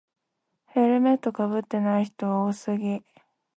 [0.65, 3.03] ヘルメットかぶってない人が多すぎ